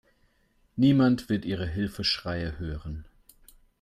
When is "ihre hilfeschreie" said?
1.45-2.57